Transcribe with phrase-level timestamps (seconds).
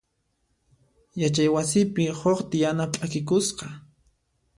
[1.21, 3.67] Yachay wasipi huk tiyana p'akikusqa.